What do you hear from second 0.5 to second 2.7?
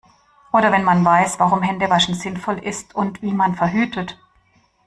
Oder wenn man weiß, warum Hände waschen sinnvoll